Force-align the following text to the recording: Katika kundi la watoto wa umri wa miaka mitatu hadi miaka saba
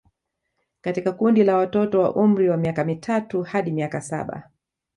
Katika 0.81 1.11
kundi 1.11 1.43
la 1.43 1.57
watoto 1.57 2.01
wa 2.01 2.15
umri 2.15 2.49
wa 2.49 2.57
miaka 2.57 2.83
mitatu 2.85 3.43
hadi 3.43 3.71
miaka 3.71 4.01
saba 4.01 4.49